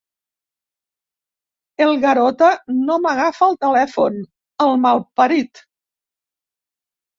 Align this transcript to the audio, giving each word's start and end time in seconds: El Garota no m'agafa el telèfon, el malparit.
El 1.87 1.93
Garota 2.05 2.47
no 2.79 2.97
m'agafa 3.05 3.51
el 3.51 3.59
telèfon, 3.67 4.19
el 4.67 4.75
malparit. 4.89 5.65